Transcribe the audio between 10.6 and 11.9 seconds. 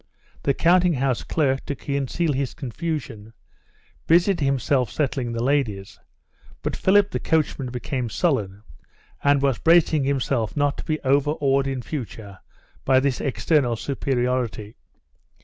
to be overawed in